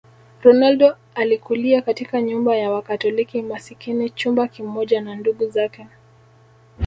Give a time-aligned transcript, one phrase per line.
[0.43, 5.87] Ronaldo alikulia katika nyumba ya Wakatoliki masikini chumba kimoja na ndugu zake